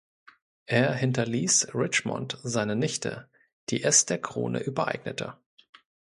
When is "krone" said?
4.19-4.59